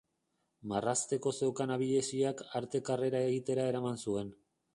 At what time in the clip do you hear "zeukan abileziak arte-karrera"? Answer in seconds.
1.39-3.23